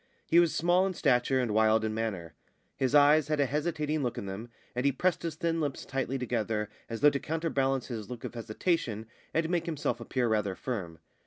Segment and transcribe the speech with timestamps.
[0.25, 2.33] He was small in stature and wild in manner.
[2.75, 6.17] His eyes had a hesitating look in them, and he pressed his thin lips tightly
[6.17, 10.97] together, as though to counterbalance his look of hesitation and make himself appear rather firm.